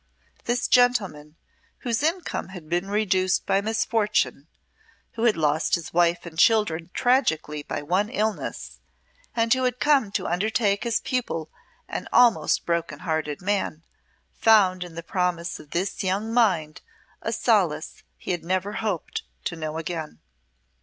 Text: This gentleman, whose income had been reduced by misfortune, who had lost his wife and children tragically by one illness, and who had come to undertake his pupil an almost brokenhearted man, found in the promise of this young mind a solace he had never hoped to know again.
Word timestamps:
This 0.45 0.67
gentleman, 0.67 1.35
whose 1.81 2.01
income 2.01 2.47
had 2.47 2.67
been 2.67 2.87
reduced 2.89 3.45
by 3.45 3.61
misfortune, 3.61 4.47
who 5.11 5.25
had 5.25 5.37
lost 5.37 5.75
his 5.75 5.93
wife 5.93 6.25
and 6.25 6.39
children 6.39 6.89
tragically 6.95 7.61
by 7.61 7.83
one 7.83 8.09
illness, 8.09 8.79
and 9.35 9.53
who 9.53 9.63
had 9.63 9.79
come 9.79 10.11
to 10.13 10.25
undertake 10.25 10.85
his 10.85 11.01
pupil 11.01 11.51
an 11.87 12.07
almost 12.11 12.65
brokenhearted 12.65 13.43
man, 13.43 13.83
found 14.31 14.83
in 14.83 14.95
the 14.95 15.03
promise 15.03 15.59
of 15.59 15.69
this 15.69 16.03
young 16.03 16.33
mind 16.33 16.81
a 17.21 17.31
solace 17.31 18.01
he 18.17 18.31
had 18.31 18.43
never 18.43 18.71
hoped 18.71 19.21
to 19.43 19.55
know 19.55 19.77
again. 19.77 20.19